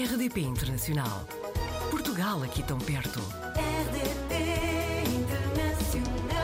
[0.00, 1.28] RDP Internacional.
[1.90, 3.20] Portugal aqui tão perto.
[3.54, 4.34] RDP
[5.14, 6.40] Internacional.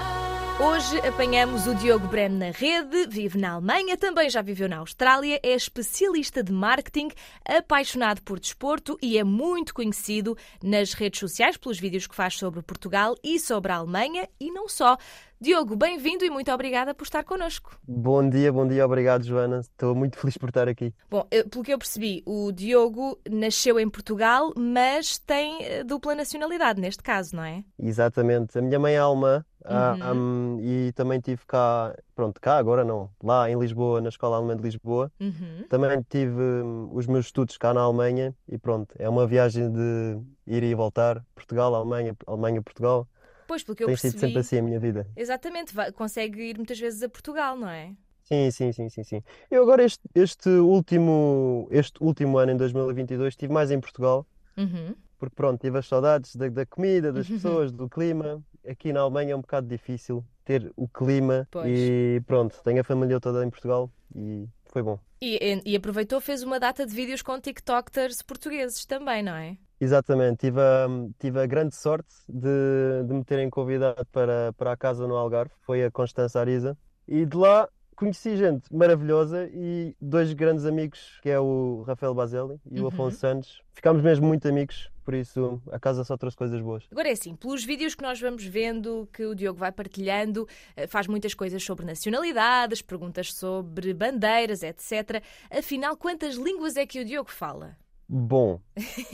[0.60, 5.40] Hoje apanhamos o Diogo Breno na rede, vive na Alemanha, também já viveu na Austrália,
[5.42, 7.08] é especialista de marketing,
[7.46, 12.60] apaixonado por desporto e é muito conhecido nas redes sociais pelos vídeos que faz sobre
[12.60, 14.98] Portugal e sobre a Alemanha e não só.
[15.38, 17.78] Diogo, bem-vindo e muito obrigada por estar connosco.
[17.86, 19.60] Bom dia, bom dia, obrigado Joana.
[19.60, 20.94] Estou muito feliz por estar aqui.
[21.10, 26.80] Bom, pelo que eu percebi, o Diogo nasceu em Portugal, mas tem eh, dupla nacionalidade
[26.80, 27.62] neste caso, não é?
[27.78, 28.58] Exatamente.
[28.58, 30.56] A minha mãe é alemã, ah, Uhum.
[30.56, 34.56] hum, e também tive cá, pronto, cá agora não, lá em Lisboa, na Escola Alemã
[34.56, 35.12] de Lisboa.
[35.20, 35.64] Uhum.
[35.68, 40.18] Também tive hum, os meus estudos cá na Alemanha e pronto, é uma viagem de
[40.46, 43.06] ir e voltar, Portugal, Alemanha, Alemanha, Portugal.
[43.46, 45.06] Pois, pelo que eu Tem sido percebi, sempre assim a minha vida.
[45.16, 47.92] exatamente, vai- consegue ir muitas vezes a Portugal, não é?
[48.24, 49.22] Sim, sim, sim, sim, sim.
[49.50, 54.26] Eu agora este, este último, este último ano, em 2022, estive mais em Portugal.
[54.56, 54.94] Uhum.
[55.18, 57.36] Porque pronto, tive as saudades da, da comida, das Uhum.
[57.36, 58.42] pessoas, do clima.
[58.68, 61.66] Aqui na Alemanha é um bocado difícil ter o clima Pois.
[61.72, 64.98] e pronto, tenho a família toda em Portugal e foi bom.
[65.22, 69.56] E, e aproveitou, fez uma data de vídeos com TikTokers portugueses também, não é?
[69.80, 70.86] Exatamente, tive a,
[71.18, 75.52] tive a grande sorte de, de me terem convidado para, para a casa no Algarve,
[75.62, 81.30] foi a Constança Ariza, e de lá conheci gente maravilhosa e dois grandes amigos, que
[81.30, 82.88] é o Rafael Baselli e o Uhum.
[82.88, 83.62] Afonso Santos.
[83.72, 86.84] Ficámos mesmo muito amigos, por isso a casa só trouxe coisas boas.
[86.90, 90.86] Agora é assim, pelos vídeos que nós vamos vendo, que o Diogo vai partilhando, eh,
[90.86, 95.22] faz muitas coisas sobre nacionalidades, perguntas sobre bandeiras, etc.
[95.50, 97.76] Afinal, quantas línguas é que o Diogo fala?
[98.08, 98.60] Bom,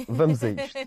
[0.08, 0.78] vamos a isto.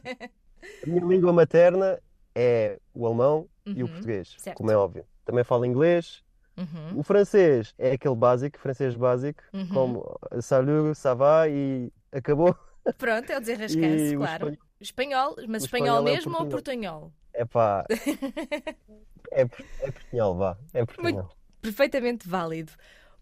[0.83, 2.01] A minha língua materna
[2.35, 4.57] é o alemão e o Uhum, português, certo.
[4.57, 5.05] como é óbvio.
[5.25, 6.23] Também falo inglês.
[6.57, 9.67] Uhum, O francês é aquele básico, francês básico, uhum.
[9.67, 12.55] como salut, ça va e acabou.
[12.97, 14.57] Pronto, é o desenrascanço, E o claro.
[14.79, 16.47] Espanhol, mas o espanhol, espanhol é mesmo ou portunhol.
[16.47, 17.13] portunhol?
[17.33, 17.85] Epá,
[19.31, 19.41] é,
[19.79, 21.29] é portunhol, vá, é portunhol.
[21.61, 22.71] Perfeitamente válido.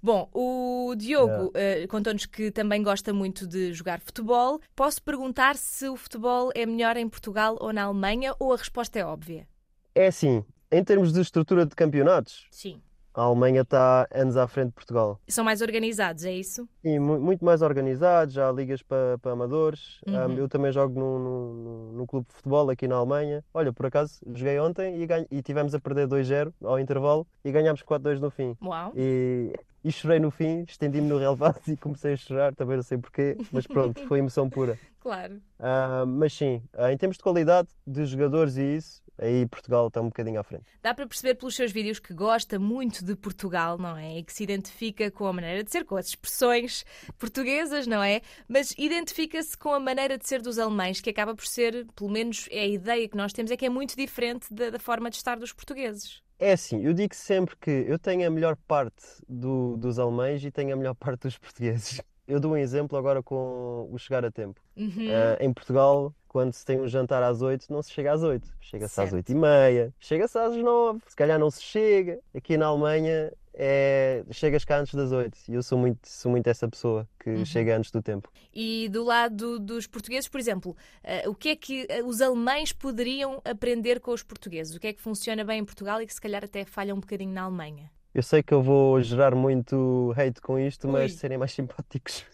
[0.04, 4.60] Bom, o Diogo eh, contou-nos que também gosta muito de jogar futebol.
[4.76, 9.00] Posso perguntar se o futebol é melhor em Portugal ou na Alemanha ou a resposta
[9.00, 9.48] é óbvia?
[9.96, 12.82] É assim, em termos de estrutura de campeonatos, Sim.
[13.14, 15.20] A Alemanha está anos à frente de Portugal.
[15.28, 16.68] São mais organizados, é isso?
[16.84, 20.00] Mu- muito mais organizados, já há ligas para amadores.
[20.08, 20.26] Uhum.
[20.26, 23.44] Um, eu também jogo num, clube de futebol aqui na Alemanha.
[23.54, 27.52] Olha, por acaso, joguei ontem e, ganho, e tivemos a perder 2-0 ao intervalo e
[27.52, 28.56] ganhámos 4-2 no fim.
[28.62, 28.92] Uau.
[28.96, 29.54] E,
[29.84, 33.38] e chorei no fim, estendi-me no relevado e comecei a chorar, também não sei porquê,
[33.52, 34.78] mas pronto, foi emoção pura.
[35.04, 35.42] Claro.
[35.60, 40.02] Ah, mas sim, ah, em termos de qualidade de jogadores e isso, aí Portugal está
[40.02, 40.66] um bocadinho à frente.
[40.82, 44.20] Dá para perceber pelos seus vídeos que gosta muito de Portugal, não é?
[44.20, 46.86] E que se identifica com a maneira de ser, com as expressões
[47.18, 48.22] portuguesas, não é?
[48.48, 52.48] Mas identifica-se com a maneira de ser dos alemães, que acaba por ser, pelo menos
[52.52, 55.16] é a ideia que nós temos, é que é muito diferente da, da forma de
[55.16, 56.22] estar dos portugueses.
[56.40, 60.52] É assim, eu digo sempre que eu tenho a melhor parte do- dos alemães e
[60.52, 62.02] tenho a melhor parte dos portugueses.
[62.28, 64.60] Eu dou um exemplo agora com o chegar a tempo.
[64.76, 65.08] Uhum.
[65.10, 68.52] Ah, em Portugal, quando se tem um jantar às 8, não se chega às 8.
[68.60, 69.14] Chega-se às.
[69.14, 72.20] 8 e meia, chega-se às 9, se calhar não se chega.
[72.36, 74.24] Aqui na Alemanha, é...
[74.32, 75.38] chegas cá antes das 8.
[75.48, 77.46] E eu sou muito, sou muito essa pessoa que Uhum.
[77.46, 78.32] chega antes do tempo.
[78.52, 82.74] E do lado dos portugueses, por exemplo, eh, o que é que eh, os alemães
[82.74, 84.76] poderiam aprender com os portugueses?
[84.76, 87.00] O que é que funciona bem em Portugal e que se calhar até falha um
[87.00, 87.92] bocadinho na Alemanha?
[88.12, 91.18] Eu sei que eu vou gerar muito hate com isto, mas Ui.
[91.18, 92.26] serem mais simpáticos,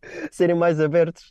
[0.32, 1.30] serem mais abertos.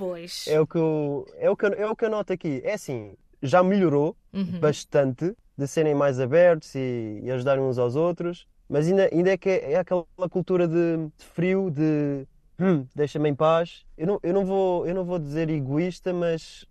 [0.00, 0.46] Pois.
[0.48, 2.60] É o que eu, é o que eu, é o que eu noto aqui.
[2.64, 4.58] É assim, já melhorou Uhum.
[4.60, 9.36] bastante de serem mais abertos e, e ajudarem uns aos outros, mas ainda, ainda é
[9.36, 12.26] que é, é aquela cultura de, de frio, de
[12.58, 13.84] "Hum, deixa-me em paz.
[13.98, 16.64] Eu não, eu não vou, eu não vou dizer egoísta, mas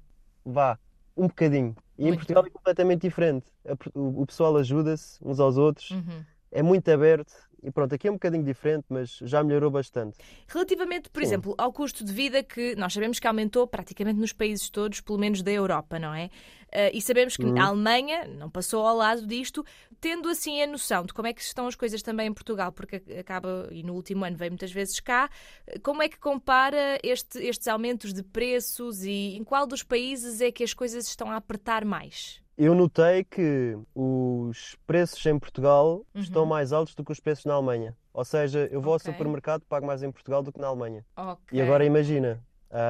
[0.43, 0.79] vá,
[1.15, 1.75] um bocadinho.
[1.97, 2.49] E em Muito Portugal bem.
[2.49, 3.51] é completamente diferente.
[3.93, 6.23] O, o pessoal ajuda-se uns aos outros, Uhum.
[6.51, 7.33] É muito aberto.
[7.61, 10.17] E pronto, aqui é um bocadinho diferente, mas já melhorou bastante.
[10.47, 11.27] Relativamente, por Sim.
[11.27, 15.19] exemplo, ao custo de vida que nós sabemos que aumentou praticamente nos países todos, pelo
[15.19, 16.29] menos da Europa, não é?
[16.71, 17.57] Eh, e sabemos que Uhum.
[17.57, 19.65] a Alemanha não passou ao lado disto,
[19.99, 23.03] tendo assim a noção de como é que estão as coisas também em Portugal, porque
[23.19, 25.29] acaba, e no último ano veio muitas vezes cá,
[25.67, 30.39] eh, como é que compara este- estes aumentos de preços e em qual dos países
[30.39, 32.41] é que as coisas estão a apertar mais?
[32.61, 36.49] Eu notei que os preços em Portugal estão Uhum.
[36.49, 37.95] mais altos do que os preços na Alemanha.
[38.13, 39.07] Ou seja, eu vou Ok.
[39.09, 41.05] ao supermercado pago mais em Portugal do que na Alemanha.
[41.15, 41.57] Ok.
[41.57, 42.43] E agora imagina,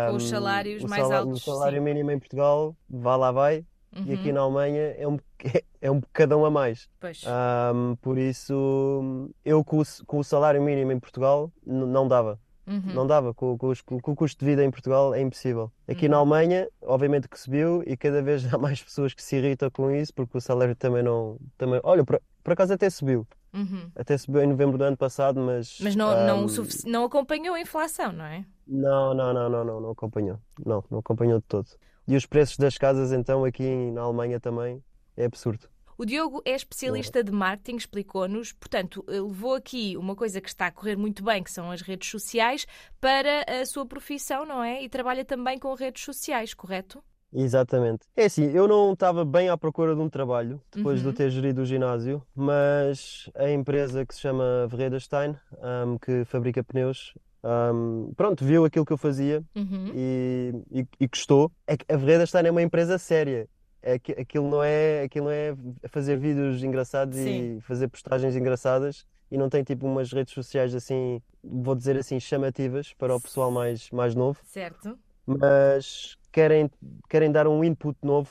[0.09, 1.83] Com os salários o mais sala- altos, O salário sim.
[1.85, 3.63] mínimo em Portugal, vá lá vai,
[3.95, 4.33] e aqui Uhum.
[4.33, 5.19] na Alemanha é um,
[5.79, 6.89] é um bocadão a mais.
[6.99, 7.21] Pois.
[7.27, 12.39] Ahm, por isso, eu com o, com o salário mínimo em Portugal não dava.
[12.69, 12.93] Uhum.
[12.93, 15.71] Não dava, com, com os- com o custo de vida em Portugal é impossível.
[15.87, 16.11] Aqui Uhum.
[16.11, 19.89] na Alemanha, obviamente que subiu e cada vez há mais pessoas que se irritam com
[19.89, 21.37] isso porque o salário também não.
[21.57, 23.27] Também, olha, por, por acaso até subiu.
[23.51, 23.89] Uhum.
[23.95, 25.79] Até subiu em novembro do ano passado, mas.
[25.81, 28.45] Mas não, não, ahm, o sufici- não acompanhou a inflação, não é?
[28.67, 30.37] não, não, não, não, não, não acompanhou.
[30.63, 31.67] Não, não acompanhou de todo.
[32.07, 34.83] E os preços das casas, então, aqui na Alemanha também,
[35.17, 35.67] é absurdo.
[36.01, 40.71] O Diogo é especialista de marketing, explicou-nos, portanto, levou aqui uma coisa que está a
[40.71, 42.65] correr muito bem, que são as redes sociais,
[43.01, 44.81] para a sua profissão, não é?
[44.81, 47.03] E trabalha também com redes sociais, correto?
[47.33, 48.05] Exatamente.
[48.15, 51.11] É assim, eu não estava bem à procura de um trabalho depois de Uhum.
[51.11, 56.23] eu ter gerido o ginásio, mas a empresa que se chama Verreda Stein, ahm, que
[56.23, 57.13] fabrica pneus,
[57.43, 59.91] ahm, pronto, viu aquilo que eu fazia Uhum.
[59.93, 61.51] e, e, e gostou.
[61.67, 63.49] É que a Verreda Stein é uma empresa séria.
[63.81, 65.55] É que aquilo não é, aquilo não é
[65.87, 67.57] fazer vídeos engraçados Sim.
[67.57, 72.19] e fazer postagens engraçadas e não tem tipo umas redes sociais assim, vou dizer assim,
[72.19, 74.97] chamativas para o pessoal mais, mais novo Certo.
[75.25, 76.69] mas querem,
[77.09, 78.29] querem dar um input novo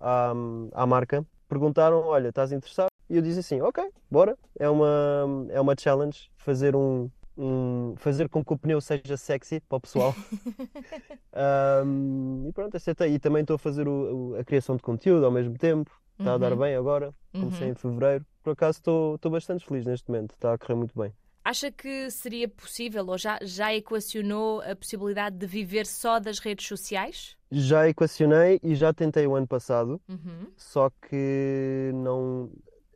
[0.00, 0.32] à,
[0.72, 1.24] à marca.
[1.48, 2.88] Perguntaram: Olha, estás interessado?
[3.08, 4.36] E eu disse assim: Ok, bora.
[4.58, 9.60] É uma, é uma challenge fazer um, um- fazer com que o pneu seja sexy
[9.60, 10.14] para o pessoal.
[11.32, 13.14] Ahm, e pronto, aceitei.
[13.14, 15.90] E também estou a fazer o- o- a criação de conteúdo ao mesmo tempo.
[16.18, 16.58] Está a dar Uhum.
[16.58, 17.14] bem agora.
[17.32, 17.72] Comecei Uhum.
[17.72, 18.26] em fevereiro.
[18.42, 20.32] Por acaso estou estou bastante feliz neste momento.
[20.32, 21.12] Está a correr muito bem.
[21.44, 26.66] Acha que seria possível ou já, já equacionou a possibilidade de viver só das redes
[26.66, 27.36] sociais?
[27.50, 30.00] Já equacionei e já tentei o ano passado.
[30.08, 30.48] Uhum.
[30.56, 32.50] só que não,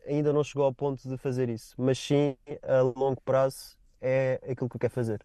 [0.06, 1.74] ainda não chegou ao ponto de fazer isso.
[1.78, 5.20] Mas sim, a longo prazo é aquilo que eu quero fazer.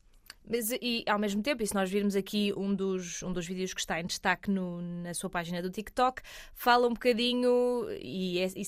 [0.50, 3.74] Mas, e ao mesmo tempo, e se nós virmos aqui um dos, um dos vídeos
[3.74, 6.21] que está em destaque no- na sua página do TikTok,
[6.53, 8.63] fala um bocadinho, e, é- e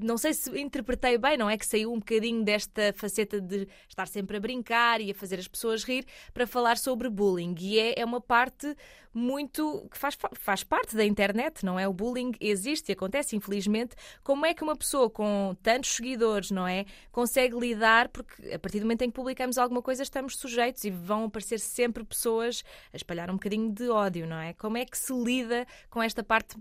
[0.00, 1.56] não sei se interpretei bem, não é?
[1.56, 5.48] Que saiu um bocadinho desta faceta de estar sempre a brincar e a fazer as
[5.48, 7.54] pessoas rir para falar sobre bullying.
[7.58, 8.74] E é, é uma parte
[9.12, 11.86] muito que faz, faz parte da internet, não é?
[11.86, 13.94] O bullying existe e acontece, infelizmente.
[14.22, 16.84] Como é que uma pessoa com tantos seguidores, não é?
[17.10, 20.90] Consegue lidar, porque a partir do momento em que publicamos alguma coisa estamos sujeitos e
[20.90, 22.62] vão aparecer sempre pessoas
[22.92, 24.52] a espalhar um bocadinho de ódio, não é?
[24.54, 26.56] Como é que se lida com esta parte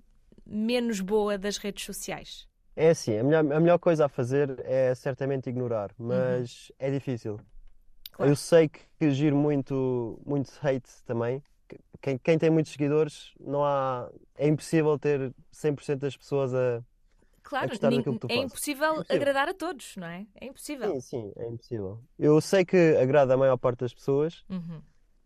[0.46, 2.50] menos boa das redes sociais?
[2.75, 7.39] É assim, a melhor, a melhor coisa a fazer é certamente ignorar, mas é difícil.
[8.12, 8.31] Claro.
[8.31, 11.44] Eu sei que, giro muito, muito hate também.
[11.68, 16.81] Que- Quem, quem tem muitos seguidores, não há, é impossível ter 100% das pessoas a.
[17.44, 18.45] Claro, gostar nin- daquilo que tu é fazes.
[18.51, 19.16] impossível É impossível.
[19.16, 20.25] agradar a todos, não é?
[20.39, 20.94] É impossível.
[20.94, 22.00] Sim, sim, é impossível.
[22.18, 24.81] Eu sei que agrada a maior parte das pessoas, Uhum.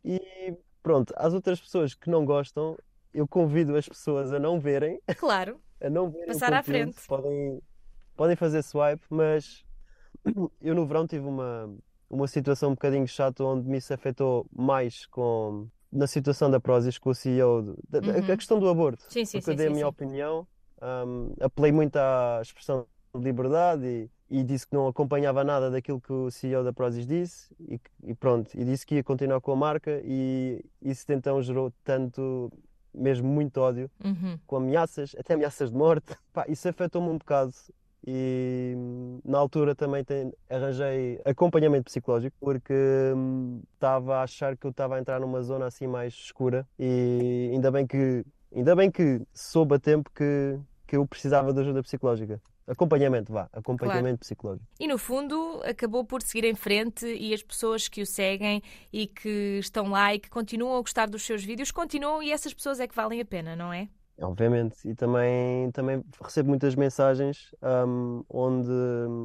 [0.05, 2.77] E pronto, às outras pessoas que não gostam,
[3.13, 6.95] eu convido as pessoas a não verem, Claro, a não verem Passar à frente.
[7.07, 7.61] Podem,
[8.15, 9.63] podem fazer swipe, mas
[10.61, 11.69] eu no verão tive uma,
[12.09, 16.97] uma situação um bocadinho chata onde me isso afetou mais com na situação da Prozis
[16.97, 18.33] com o CEO, Uhum.
[18.33, 19.03] a questão do aborto.
[19.09, 20.47] Sim, sim, Porque eu sim, dei a minha opinião,
[20.81, 26.01] um, apelei muito à expressão de liberdade e, e disse que não acompanhava nada daquilo
[26.01, 29.51] que o CEO da Prozis disse e, e pronto, e disse que ia continuar com
[29.51, 32.51] a marca e isso então gerou tanto,
[32.93, 34.37] mesmo muito ódio, Uhum.
[34.47, 36.05] com ameaças, até ameaças de morte.
[36.33, 37.53] Pá, isso afetou-me um bocado
[38.05, 42.73] e hum, na altura também tem- arranjei acompanhamento psicológico porque
[43.15, 47.49] hum, estava a achar que eu estava a entrar numa zona assim mais escura e
[47.53, 50.59] ainda bem que ainda bem que soube a tempo que,
[50.93, 52.39] que eu precisava de ajuda psicológica.
[52.67, 54.67] Acompanhamento, vá, acompanhamento psicológico.
[54.79, 59.07] E no fundo acabou por seguir em frente e as pessoas que o seguem e
[59.07, 62.79] que estão lá e que continuam a gostar dos seus vídeos continuam e essas pessoas
[62.79, 63.89] é que valem a pena, não é?
[64.21, 67.55] Obviamente, e também, também recebo muitas mensagens
[67.87, 68.69] hum, onde,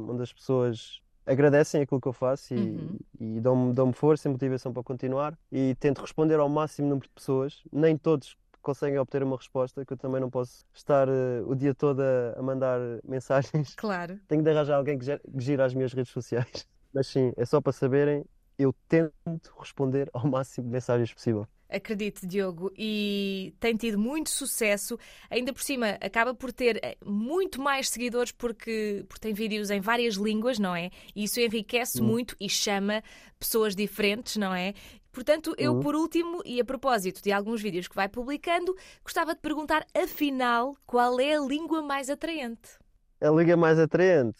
[0.09, 2.97] onde as pessoas agradecem aquilo que eu faço e, Uhum.
[3.19, 7.13] e dão-me dão força e motivação para continuar e tento responder ao máximo número de
[7.13, 7.61] pessoas.
[7.71, 11.73] Nem todos conseguem obter uma resposta, que eu também não posso estar eh, o dia
[11.73, 13.75] todo a, mandar mensagens.
[13.75, 14.19] Claro.
[14.27, 15.05] Tenho de arranjar alguém que,
[15.37, 16.67] gira as minhas redes sociais.
[16.93, 18.25] Mas sim, é só para saberem,
[18.57, 21.47] eu tento responder ao máximo de mensagens possível.
[21.69, 24.97] Acredite, Diogo, e tem tido muito sucesso.
[25.29, 29.79] Ainda por cima, acaba por ter eh, muito mais seguidores porque, porque tem vídeos em
[29.79, 30.89] várias línguas, não é?
[31.15, 33.03] E isso enriquece muito e chama
[33.39, 34.73] pessoas diferentes, não é?
[35.11, 35.79] Portanto, eu, Uhum.
[35.81, 40.77] por último, e a propósito de alguns vídeos que vai publicando, gostava de perguntar, afinal,
[40.85, 42.77] qual é a língua mais atraente?
[43.21, 44.39] A liga mais atraente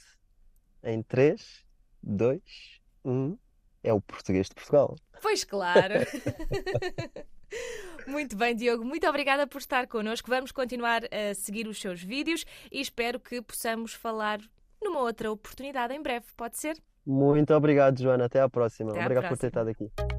[0.83, 1.65] em 3,
[2.03, 2.41] 2,
[3.03, 3.37] 1
[3.83, 4.95] é o português de Portugal.
[5.21, 5.95] Pois claro.
[8.07, 8.85] Muito bem, Diogo.
[8.85, 10.29] Muito obrigada por estar connosco.
[10.29, 14.39] Vamos continuar a seguir os seus vídeos e espero que possamos falar
[14.81, 16.25] numa outra oportunidade em breve.
[16.37, 16.77] Pode ser?
[17.05, 18.25] Muito obrigado, Joana.
[18.25, 18.91] Até à próxima.
[18.91, 19.71] Até à Obrigado por ter próxima.
[19.71, 20.18] estado aqui.